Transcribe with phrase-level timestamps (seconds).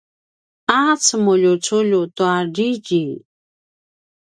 [0.77, 3.03] a cemuljuculju tua riri